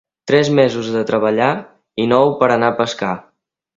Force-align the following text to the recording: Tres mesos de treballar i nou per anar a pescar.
Tres 0.29 0.47
mesos 0.59 0.87
de 0.95 1.03
treballar 1.11 1.49
i 2.05 2.07
nou 2.15 2.35
per 2.41 2.51
anar 2.57 2.73
a 2.75 2.77
pescar. 2.81 3.13